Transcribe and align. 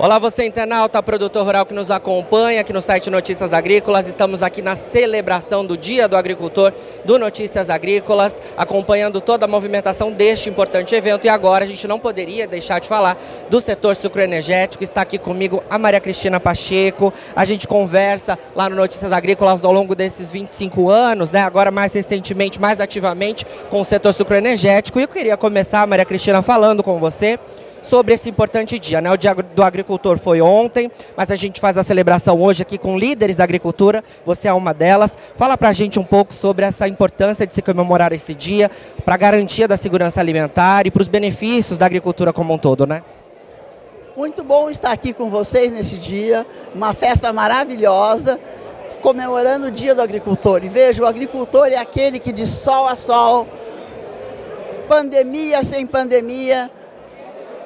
Olá, 0.00 0.16
você 0.16 0.46
internauta, 0.46 1.02
produtor 1.02 1.44
rural 1.44 1.66
que 1.66 1.74
nos 1.74 1.90
acompanha 1.90 2.60
aqui 2.60 2.72
no 2.72 2.80
site 2.80 3.10
Notícias 3.10 3.52
Agrícolas. 3.52 4.06
Estamos 4.06 4.44
aqui 4.44 4.62
na 4.62 4.76
celebração 4.76 5.66
do 5.66 5.76
Dia 5.76 6.06
do 6.06 6.16
Agricultor 6.16 6.72
do 7.04 7.18
Notícias 7.18 7.68
Agrícolas, 7.68 8.40
acompanhando 8.56 9.20
toda 9.20 9.44
a 9.44 9.48
movimentação 9.48 10.12
deste 10.12 10.48
importante 10.48 10.94
evento. 10.94 11.24
E 11.24 11.28
agora 11.28 11.64
a 11.64 11.66
gente 11.66 11.88
não 11.88 11.98
poderia 11.98 12.46
deixar 12.46 12.78
de 12.78 12.86
falar 12.86 13.18
do 13.50 13.60
setor 13.60 13.96
sucroenergético. 13.96 14.84
Está 14.84 15.00
aqui 15.00 15.18
comigo 15.18 15.64
a 15.68 15.76
Maria 15.76 15.98
Cristina 15.98 16.38
Pacheco. 16.38 17.12
A 17.34 17.44
gente 17.44 17.66
conversa 17.66 18.38
lá 18.54 18.70
no 18.70 18.76
Notícias 18.76 19.10
Agrícolas 19.10 19.64
ao 19.64 19.72
longo 19.72 19.96
desses 19.96 20.30
25 20.30 20.88
anos, 20.88 21.32
né? 21.32 21.42
Agora 21.42 21.72
mais 21.72 21.92
recentemente, 21.92 22.60
mais 22.60 22.80
ativamente 22.80 23.44
com 23.68 23.80
o 23.80 23.84
setor 23.84 24.12
sucroenergético. 24.12 25.00
E 25.00 25.02
eu 25.02 25.08
queria 25.08 25.36
começar, 25.36 25.84
Maria 25.88 26.04
Cristina, 26.04 26.40
falando 26.40 26.84
com 26.84 27.00
você 27.00 27.36
sobre 27.82 28.14
esse 28.14 28.28
importante 28.28 28.78
dia. 28.78 29.00
Né? 29.00 29.10
O 29.10 29.16
Dia 29.16 29.34
do 29.34 29.62
Agricultor 29.62 30.18
foi 30.18 30.40
ontem, 30.40 30.90
mas 31.16 31.30
a 31.30 31.36
gente 31.36 31.60
faz 31.60 31.76
a 31.76 31.84
celebração 31.84 32.40
hoje 32.40 32.62
aqui 32.62 32.78
com 32.78 32.98
líderes 32.98 33.36
da 33.36 33.44
agricultura, 33.44 34.02
você 34.24 34.48
é 34.48 34.52
uma 34.52 34.72
delas. 34.74 35.16
Fala 35.36 35.56
para 35.56 35.68
a 35.68 35.72
gente 35.72 35.98
um 35.98 36.04
pouco 36.04 36.32
sobre 36.32 36.64
essa 36.64 36.88
importância 36.88 37.46
de 37.46 37.54
se 37.54 37.62
comemorar 37.62 38.12
esse 38.12 38.34
dia 38.34 38.70
para 39.04 39.14
a 39.14 39.18
garantia 39.18 39.66
da 39.66 39.76
segurança 39.76 40.20
alimentar 40.20 40.86
e 40.86 40.90
para 40.90 41.02
os 41.02 41.08
benefícios 41.08 41.78
da 41.78 41.86
agricultura 41.86 42.32
como 42.32 42.52
um 42.54 42.58
todo, 42.58 42.86
né? 42.86 43.02
Muito 44.16 44.42
bom 44.42 44.68
estar 44.68 44.90
aqui 44.90 45.12
com 45.12 45.30
vocês 45.30 45.70
nesse 45.70 45.96
dia, 45.96 46.44
uma 46.74 46.92
festa 46.92 47.32
maravilhosa, 47.32 48.40
comemorando 49.00 49.68
o 49.68 49.70
Dia 49.70 49.94
do 49.94 50.02
Agricultor. 50.02 50.64
E 50.64 50.68
veja, 50.68 51.04
o 51.04 51.06
agricultor 51.06 51.68
é 51.68 51.76
aquele 51.76 52.18
que 52.18 52.32
de 52.32 52.44
sol 52.44 52.88
a 52.88 52.96
sol, 52.96 53.46
pandemia 54.88 55.62
sem 55.62 55.86
pandemia, 55.86 56.68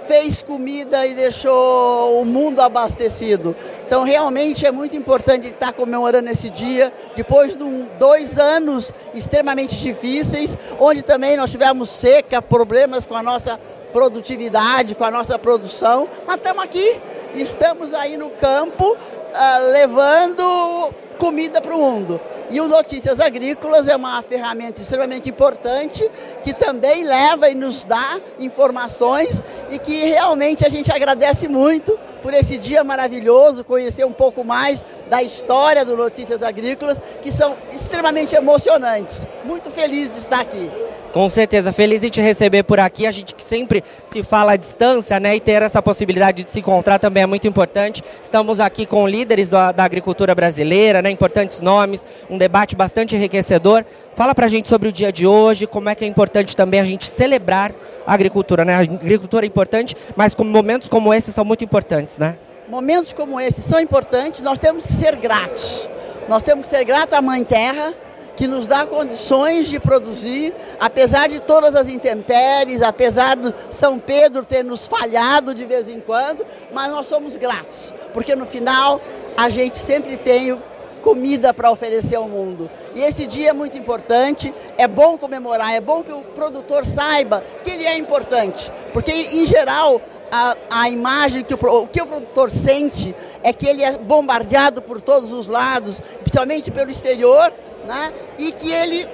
fez 0.07 0.43
comida 0.43 1.07
e 1.07 1.15
deixou 1.15 2.21
o 2.21 2.25
mundo 2.25 2.61
abastecido. 2.61 3.57
Então, 3.87 4.05
realmente 4.05 4.67
é 4.67 4.71
muito 4.71 4.97
importante 4.97 5.49
estar 5.49 5.73
comemorando 5.73 6.29
esse 6.31 6.51
dia, 6.51 6.93
depois 7.15 7.57
de 7.57 7.65
um, 7.65 7.89
dois 7.99 8.39
anos 8.39 8.93
extremamente 9.15 9.77
difíceis, 9.77 10.57
onde 10.79 11.03
também 11.03 11.37
nós 11.37 11.51
tivemos 11.51 11.91
seca, 11.91 12.41
problemas 12.41 13.07
com 13.07 13.17
a 13.17 13.23
nossa 13.23 13.59
produtividade, 13.93 14.95
com 14.95 15.05
a 15.05 15.11
nossa 15.11 15.39
produção, 15.39 16.09
mas 16.27 16.37
estamos 16.37 16.65
aqui, 16.65 16.99
estamos 17.35 17.95
aí 17.95 18.17
no 18.17 18.31
campo, 18.31 18.93
uh, 18.93 19.71
levando 19.71 20.93
comida 21.23 21.61
para 21.61 21.73
o 21.73 21.79
mundo. 21.79 22.21
E 22.51 22.61
o 22.61 22.67
Notícias 22.67 23.21
Agrícolas 23.21 23.87
é 23.87 23.95
uma 23.95 24.21
ferramenta 24.23 24.83
extremamente 24.83 25.31
importante 25.31 26.11
que 26.43 26.53
também 26.53 27.05
leva 27.05 27.49
e 27.49 27.55
nos 27.55 27.85
dá 27.85 28.21
informações 28.41 29.41
e 29.71 29.79
que 29.79 30.05
realmente 30.07 30.67
a 30.67 30.69
gente 30.69 30.91
agradece 30.91 31.47
muito 31.47 31.97
por 32.25 32.35
esse 32.35 32.59
dia 32.59 32.83
maravilhoso, 32.83 33.63
conhecer 33.63 34.05
um 34.05 34.13
pouco 34.13 34.43
mais 34.43 34.85
da 35.09 35.23
história 35.23 35.85
do 35.85 35.97
Notícias 35.97 36.43
Agrícolas, 36.43 36.99
que 37.23 37.31
são 37.31 37.57
extremamente 37.73 38.35
emocionantes. 38.35 39.25
Muito 39.45 39.71
feliz 39.71 40.11
de 40.11 40.19
estar 40.19 40.41
aqui. 40.41 40.73
Com 41.13 41.29
certeza, 41.29 41.75
feliz 41.75 42.03
em 42.03 42.09
te 42.09 42.23
receber 42.23 42.63
por 42.63 42.81
aqui. 42.81 43.07
A 43.07 43.13
gente 43.13 43.35
que 43.35 43.45
sempre 43.45 43.85
se 44.03 44.23
fala 44.23 44.53
à 44.53 44.57
distância, 44.57 45.21
né? 45.21 45.37
E 45.37 45.41
ter 45.41 45.61
essa 45.61 45.83
possibilidade 45.83 46.43
de 46.43 46.51
se 46.51 46.61
encontrar 46.61 46.99
também 46.99 47.23
é 47.23 47.27
muito 47.27 47.47
importante. 47.47 48.03
Estamos 48.23 48.59
aqui 48.59 48.87
com 48.87 49.07
líderes 49.07 49.51
da, 49.51 49.73
da 49.73 49.85
agricultura 49.85 50.35
brasileira, 50.35 51.03
né? 51.03 51.11
Importantes 51.11 51.61
nomes, 51.61 52.07
um 52.31 52.39
debate 52.39 52.75
bastante 52.75 53.15
enriquecedor. 53.15 53.85
Fala 54.15 54.35
pra 54.35 54.49
gente 54.49 54.71
sobre 54.71 54.89
o 54.89 54.93
dia 54.93 55.13
de 55.13 55.27
hoje, 55.27 55.67
como 55.67 55.91
é 55.91 55.95
que 55.95 56.03
é 56.03 56.09
importante 56.09 56.57
também 56.57 56.81
a 56.81 56.85
gente 56.85 57.05
celebrar 57.05 57.73
a 58.07 58.15
agricultura, 58.15 58.65
né? 58.65 58.75
A 58.75 58.81
agricultura 58.81 59.45
é 59.45 59.49
importante, 59.49 59.95
mas 60.17 60.35
momentos 60.35 60.89
como 60.89 61.13
esses 61.13 61.35
são 61.35 61.45
muito 61.45 61.63
importantes, 61.63 62.19
né? 62.19 62.39
Momentos 62.71 63.13
como 63.13 63.39
esses 63.39 63.67
são 63.67 63.79
importantes, 63.79 64.41
nós 64.41 64.59
temos 64.59 64.87
que 64.87 64.93
ser 64.95 65.17
gratos. 65.17 65.87
Nós 66.27 66.43
temos 66.43 66.67
que 66.67 66.75
ser 66.75 66.85
gratos 66.85 67.13
à 67.13 67.21
Mãe 67.21 67.45
Terra, 67.45 67.93
que 68.43 68.49
nos 68.49 68.67
dá 68.67 68.85
condições 68.85 69.69
de 69.69 69.79
produzir, 69.79 70.53
apesar 70.81 71.29
de 71.29 71.39
todas 71.39 71.77
as 71.77 71.89
intempéries, 71.89 72.83
apesar 72.83 73.37
do 73.37 73.55
São 73.71 74.01
Pedro 74.01 74.45
ter 74.45 74.65
nos 74.65 74.89
falhado 74.89 75.55
de 75.55 75.65
vez 75.65 75.87
em 75.87 76.01
quando, 76.01 76.45
mas 76.73 76.91
nós 76.91 77.07
somos 77.07 77.37
gratos, 77.37 77.95
porque 78.13 78.35
no 78.35 78.45
final 78.45 79.01
a 79.37 79.49
gente 79.49 79.79
sempre 79.79 80.17
tem 80.17 80.61
comida 81.03 81.53
para 81.53 81.71
oferecer 81.71 82.17
ao 82.17 82.29
mundo. 82.29 82.71
E 82.95 83.03
esse 83.03 83.27
dia 83.27 83.51
é 83.51 83.53
muito 83.53 83.77
importante, 83.77 84.55
é 84.79 84.89
bom 84.89 85.19
comemorar, 85.19 85.75
é 85.75 85.81
bom 85.81 86.03
que 86.03 86.13
o 86.13 86.21
produtor 86.21 86.87
saiba 86.87 87.43
que 87.63 87.71
ele 87.71 87.85
é 87.85 87.99
importante, 87.99 88.73
porque 88.93 89.13
em 89.13 89.45
geral 89.45 90.01
a, 90.31 90.57
a 90.71 90.89
imagem 90.89 91.45
que 91.45 91.53
o, 91.53 91.87
que 91.87 92.01
o 92.01 92.07
produtor 92.07 92.51
sente 92.51 93.15
é 93.43 93.53
que 93.53 93.67
ele 93.67 93.85
é 93.85 93.99
bombardeado 93.99 94.81
por 94.81 94.99
todos 95.01 95.31
os 95.31 95.47
lados, 95.47 96.01
principalmente 96.21 96.71
pelo 96.71 96.91
exterior, 96.91 97.53
né? 97.85 98.13
e 98.39 98.51
que 98.53 98.73
ele 98.73 99.07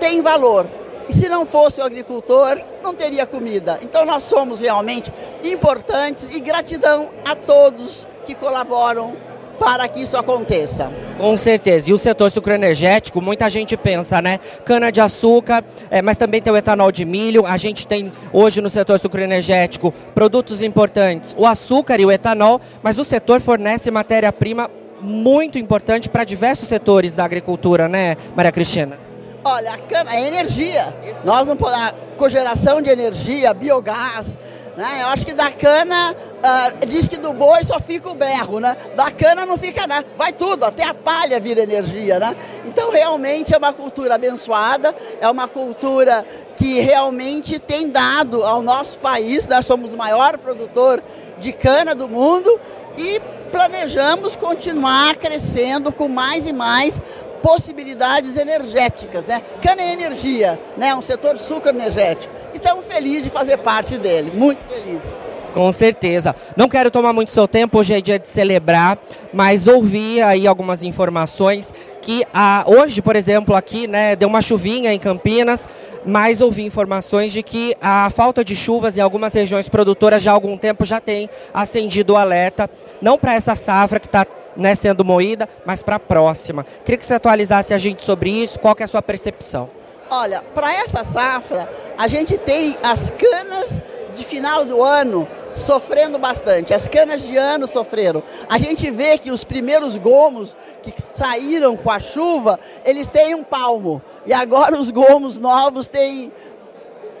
tem 0.00 0.22
valor. 0.22 0.66
E 1.06 1.12
se 1.12 1.28
não 1.28 1.44
fosse 1.44 1.82
o 1.82 1.84
agricultor, 1.84 2.58
não 2.82 2.94
teria 2.94 3.26
comida. 3.26 3.78
Então 3.82 4.06
nós 4.06 4.22
somos 4.22 4.60
realmente 4.60 5.12
importantes 5.44 6.34
e 6.34 6.40
gratidão 6.40 7.10
a 7.26 7.36
todos 7.36 8.08
que 8.24 8.34
colaboram 8.34 9.14
para 9.64 9.88
que 9.88 10.00
isso 10.00 10.16
aconteça. 10.16 10.92
Com 11.16 11.36
certeza. 11.38 11.88
E 11.88 11.94
o 11.94 11.98
setor 11.98 12.30
sucroenergético, 12.30 13.22
muita 13.22 13.48
gente 13.48 13.76
pensa, 13.78 14.20
né? 14.20 14.38
Cana-de-açúcar, 14.64 15.64
é, 15.90 16.02
mas 16.02 16.18
também 16.18 16.42
tem 16.42 16.52
o 16.52 16.56
etanol 16.56 16.92
de 16.92 17.04
milho. 17.06 17.46
A 17.46 17.56
gente 17.56 17.86
tem 17.86 18.12
hoje 18.30 18.60
no 18.60 18.68
setor 18.68 18.98
sucroenergético 18.98 19.90
produtos 20.14 20.60
importantes, 20.60 21.34
o 21.38 21.46
açúcar 21.46 21.98
e 21.98 22.04
o 22.04 22.12
etanol, 22.12 22.60
mas 22.82 22.98
o 22.98 23.04
setor 23.04 23.40
fornece 23.40 23.90
matéria-prima 23.90 24.70
muito 25.00 25.58
importante 25.58 26.08
para 26.08 26.24
diversos 26.24 26.68
setores 26.68 27.16
da 27.16 27.24
agricultura, 27.24 27.88
né, 27.88 28.16
Maria 28.36 28.52
Cristina? 28.52 28.98
Olha, 29.42 29.74
a 29.74 29.78
cana 29.78 30.14
é 30.14 30.26
energia. 30.26 30.94
Nós 31.24 31.46
não 31.46 31.56
podemos. 31.56 31.92
Cogeração 32.16 32.80
de 32.80 32.88
energia, 32.88 33.52
biogás, 33.52 34.38
né? 34.76 35.02
Eu 35.02 35.08
acho 35.08 35.24
que 35.24 35.34
da 35.34 35.50
cana, 35.50 36.12
uh, 36.12 36.86
diz 36.86 37.08
que 37.08 37.16
do 37.16 37.32
boi 37.32 37.62
só 37.64 37.78
fica 37.80 38.08
o 38.08 38.14
berro, 38.14 38.60
né? 38.60 38.76
Da 38.96 39.10
cana 39.10 39.46
não 39.46 39.56
fica 39.56 39.86
nada, 39.86 40.06
vai 40.16 40.32
tudo, 40.32 40.64
até 40.64 40.84
a 40.84 40.94
palha 40.94 41.38
vira 41.38 41.62
energia, 41.62 42.18
né? 42.18 42.36
Então 42.64 42.90
realmente 42.90 43.54
é 43.54 43.58
uma 43.58 43.72
cultura 43.72 44.14
abençoada, 44.16 44.94
é 45.20 45.28
uma 45.28 45.46
cultura 45.46 46.24
que 46.56 46.80
realmente 46.80 47.58
tem 47.58 47.88
dado 47.88 48.44
ao 48.44 48.62
nosso 48.62 48.98
país, 48.98 49.46
nós 49.46 49.66
somos 49.66 49.92
o 49.92 49.96
maior 49.96 50.38
produtor 50.38 51.02
de 51.38 51.52
cana 51.52 51.94
do 51.94 52.08
mundo 52.08 52.60
e 52.96 53.20
planejamos 53.50 54.36
continuar 54.36 55.16
crescendo 55.16 55.92
com 55.92 56.08
mais 56.08 56.46
e 56.46 56.52
mais 56.52 57.00
possibilidades 57.42 58.36
energéticas, 58.36 59.24
né? 59.26 59.42
Cana 59.60 59.82
é 59.82 59.92
energia, 59.92 60.58
né? 60.76 60.94
Um 60.94 61.02
setor 61.02 61.36
super 61.36 61.74
energético. 61.74 62.32
E 62.54 62.56
estamos 62.56 62.86
felizes 62.86 63.24
de 63.24 63.30
fazer 63.30 63.58
parte 63.58 63.98
dele, 63.98 64.32
muito 64.34 64.58
felizes. 64.66 65.12
Com 65.52 65.70
certeza. 65.70 66.34
Não 66.56 66.68
quero 66.68 66.90
tomar 66.90 67.12
muito 67.12 67.30
seu 67.30 67.46
tempo, 67.46 67.78
hoje 67.78 67.94
é 67.94 68.00
dia 68.00 68.18
de 68.18 68.26
celebrar, 68.26 68.98
mas 69.32 69.68
ouvi 69.68 70.20
aí 70.20 70.48
algumas 70.48 70.82
informações 70.82 71.72
que 72.04 72.26
hoje, 72.66 73.00
por 73.00 73.16
exemplo, 73.16 73.54
aqui, 73.54 73.88
né, 73.88 74.14
deu 74.14 74.28
uma 74.28 74.42
chuvinha 74.42 74.92
em 74.92 74.98
Campinas, 74.98 75.66
mas 76.04 76.42
ouvi 76.42 76.62
informações 76.62 77.32
de 77.32 77.42
que 77.42 77.74
a 77.80 78.10
falta 78.10 78.44
de 78.44 78.54
chuvas 78.54 78.98
em 78.98 79.00
algumas 79.00 79.32
regiões 79.32 79.70
produtoras 79.70 80.22
já 80.22 80.30
há 80.30 80.34
algum 80.34 80.58
tempo 80.58 80.84
já 80.84 81.00
tem 81.00 81.30
acendido 81.54 82.12
o 82.12 82.16
alerta, 82.16 82.68
não 83.00 83.16
para 83.16 83.32
essa 83.32 83.56
safra 83.56 83.98
que 83.98 84.06
está 84.06 84.26
né, 84.54 84.74
sendo 84.74 85.02
moída, 85.02 85.48
mas 85.64 85.82
para 85.82 85.96
a 85.96 86.00
próxima. 86.00 86.66
Queria 86.84 86.98
que 86.98 87.06
você 87.06 87.14
atualizasse 87.14 87.72
a 87.72 87.78
gente 87.78 88.02
sobre 88.02 88.28
isso, 88.28 88.60
qual 88.60 88.74
que 88.74 88.82
é 88.82 88.84
a 88.84 88.88
sua 88.88 89.00
percepção? 89.00 89.70
Olha, 90.10 90.42
para 90.54 90.74
essa 90.74 91.02
safra, 91.04 91.66
a 91.96 92.06
gente 92.06 92.36
tem 92.36 92.76
as 92.82 93.08
canas 93.08 93.80
de 94.14 94.22
final 94.22 94.66
do 94.66 94.82
ano 94.82 95.26
sofrendo 95.54 96.18
bastante. 96.18 96.74
As 96.74 96.88
canas 96.88 97.22
de 97.22 97.36
ano 97.36 97.66
sofreram. 97.66 98.22
A 98.48 98.58
gente 98.58 98.90
vê 98.90 99.16
que 99.18 99.30
os 99.30 99.44
primeiros 99.44 99.96
gomos 99.96 100.56
que 100.82 100.92
saíram 101.16 101.76
com 101.76 101.90
a 101.90 101.98
chuva, 102.00 102.58
eles 102.84 103.08
têm 103.08 103.34
um 103.34 103.44
palmo. 103.44 104.02
E 104.26 104.32
agora 104.32 104.78
os 104.78 104.90
gomos 104.90 105.38
novos 105.38 105.86
têm 105.88 106.32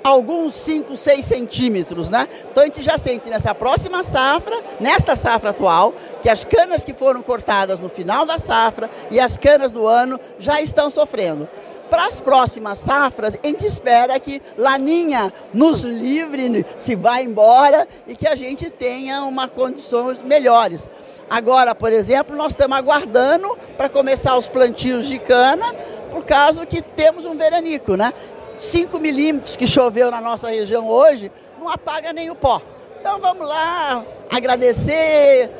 alguns 0.04 0.52
5, 0.54 0.94
6 0.98 1.24
centímetros, 1.24 2.10
né? 2.10 2.28
Então 2.50 2.62
a 2.62 2.66
gente 2.66 2.82
já 2.82 2.98
sente 2.98 3.30
nessa 3.30 3.54
próxima 3.54 4.04
safra, 4.04 4.54
nesta 4.78 5.16
safra 5.16 5.48
atual, 5.48 5.94
que 6.20 6.28
as 6.28 6.44
canas 6.44 6.84
que 6.84 6.92
foram 6.92 7.22
cortadas 7.22 7.80
no 7.80 7.88
final 7.88 8.26
da 8.26 8.38
safra 8.38 8.90
e 9.10 9.18
as 9.18 9.38
canas 9.38 9.72
do 9.72 9.86
ano 9.86 10.20
já 10.38 10.60
estão 10.60 10.90
sofrendo. 10.90 11.48
Para 11.88 12.06
as 12.06 12.20
próximas 12.20 12.80
safras, 12.80 13.38
a 13.42 13.46
gente 13.46 13.64
espera 13.64 14.20
que 14.20 14.42
Laninha 14.58 15.32
nos 15.54 15.80
livre, 15.80 16.66
se 16.78 16.94
vá 16.94 17.22
embora 17.22 17.88
e 18.06 18.14
que 18.14 18.28
a 18.28 18.36
gente 18.36 18.68
tenha 18.68 19.22
uma 19.22 19.48
condições 19.48 20.22
melhores. 20.22 20.86
Agora, 21.30 21.74
por 21.74 21.90
exemplo, 21.90 22.36
nós 22.36 22.52
estamos 22.52 22.76
aguardando 22.76 23.56
para 23.78 23.88
começar 23.88 24.36
os 24.36 24.46
plantios 24.46 25.06
de 25.06 25.18
cana, 25.18 25.74
por 26.10 26.24
causa 26.24 26.66
que 26.66 26.82
temos 26.82 27.24
um 27.24 27.36
veranico, 27.36 27.96
né? 27.96 28.12
5 28.58 28.98
milímetros 29.00 29.56
que 29.56 29.66
choveu 29.66 30.10
na 30.10 30.20
nossa 30.20 30.48
região 30.48 30.88
hoje 30.88 31.30
não 31.58 31.68
apaga 31.68 32.12
nem 32.12 32.30
o 32.30 32.34
pó. 32.34 32.60
Então 33.00 33.20
vamos 33.20 33.46
lá 33.46 34.04
agradecer, 34.30 35.50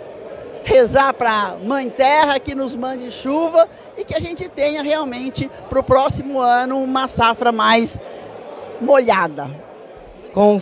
rezar 0.65 1.13
para 1.13 1.57
Mãe 1.63 1.91
Terra 1.91 2.41
que 2.41 2.55
nos 2.55 2.75
mande 2.75 3.11
chuva 3.11 3.69
e 3.97 4.05
que 4.05 4.15
a 4.15 4.21
gente 4.21 4.49
tenha 4.49 4.83
realmente 4.83 5.51
para 5.69 5.79
o 5.79 5.83
próximo 5.83 6.41
ano 6.41 6.83
uma 6.83 7.07
safra 7.07 7.53
mais 7.53 7.99
molhada. 8.81 9.51
Com, 10.33 10.57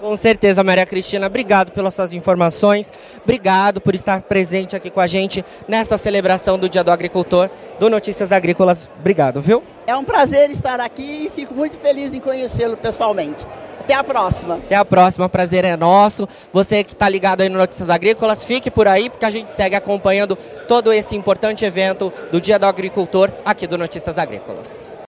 com 0.00 0.16
certeza, 0.16 0.62
Maria 0.62 0.86
Cristina. 0.86 1.26
Obrigado 1.26 1.72
pelas 1.72 1.94
suas 1.94 2.12
informações. 2.12 2.92
Obrigado 3.22 3.80
por 3.80 3.94
estar 3.94 4.22
presente 4.22 4.76
aqui 4.76 4.90
com 4.90 5.00
a 5.00 5.06
gente 5.06 5.44
nessa 5.66 5.96
celebração 5.98 6.58
do 6.58 6.68
Dia 6.68 6.84
do 6.84 6.90
Agricultor 6.90 7.50
do 7.78 7.88
Notícias 7.90 8.32
Agrícolas. 8.32 8.88
Obrigado, 8.98 9.40
viu? 9.40 9.62
É 9.86 9.96
um 9.96 10.04
prazer 10.04 10.50
estar 10.50 10.80
aqui 10.80 11.26
e 11.26 11.30
fico 11.34 11.54
muito 11.54 11.76
feliz 11.76 12.14
em 12.14 12.20
conhecê-lo 12.20 12.76
pessoalmente. 12.76 13.46
Até 13.80 13.94
a 13.94 14.02
próxima. 14.02 14.54
Até 14.54 14.76
a 14.76 14.84
próxima, 14.84 15.28
prazer 15.28 15.62
é 15.62 15.76
nosso. 15.76 16.26
Você 16.52 16.82
que 16.82 16.94
está 16.94 17.06
ligado 17.06 17.42
aí 17.42 17.50
no 17.50 17.58
Notícias 17.58 17.90
Agrícolas, 17.90 18.42
fique 18.42 18.70
por 18.70 18.88
aí, 18.88 19.10
porque 19.10 19.26
a 19.26 19.30
gente 19.30 19.52
segue 19.52 19.74
acompanhando 19.74 20.36
todo 20.66 20.90
esse 20.90 21.14
importante 21.14 21.66
evento 21.66 22.10
do 22.32 22.40
Dia 22.40 22.58
do 22.58 22.64
Agricultor 22.64 23.30
aqui 23.44 23.66
do 23.66 23.76
Notícias 23.76 24.18
Agrícolas. 24.18 25.03